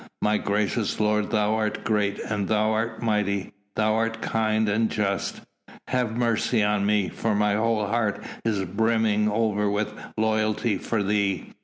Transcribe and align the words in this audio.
My 0.19 0.39
gracious 0.39 0.99
lord 0.99 1.29
thou 1.29 1.53
art 1.53 1.83
great, 1.83 2.17
and 2.17 2.47
thou 2.47 2.71
art 2.71 3.03
mighty, 3.03 3.53
thou 3.75 3.93
art 3.93 4.19
kind 4.19 4.67
and 4.67 4.89
just. 4.89 5.41
Have 5.89 6.17
mercy 6.17 6.63
on 6.63 6.87
me, 6.87 7.09
for 7.09 7.35
my 7.35 7.53
whole 7.53 7.85
heart 7.85 8.23
is 8.43 8.65
brimming 8.65 9.29
over 9.29 9.69
with 9.69 9.93
loyalty 10.17 10.79
for 10.79 11.03
thee! 11.03 11.53